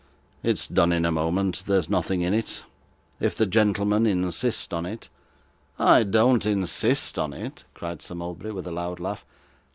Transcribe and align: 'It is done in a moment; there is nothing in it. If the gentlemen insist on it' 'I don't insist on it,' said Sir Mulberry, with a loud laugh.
'It 0.41 0.53
is 0.57 0.65
done 0.65 0.91
in 0.91 1.05
a 1.05 1.11
moment; 1.11 1.61
there 1.67 1.77
is 1.77 1.87
nothing 1.87 2.21
in 2.23 2.33
it. 2.33 2.63
If 3.19 3.35
the 3.37 3.45
gentlemen 3.45 4.07
insist 4.07 4.73
on 4.73 4.83
it' 4.87 5.09
'I 5.77 6.05
don't 6.05 6.43
insist 6.43 7.19
on 7.19 7.33
it,' 7.33 7.65
said 7.79 8.01
Sir 8.01 8.15
Mulberry, 8.15 8.51
with 8.51 8.65
a 8.65 8.71
loud 8.71 8.99
laugh. 8.99 9.23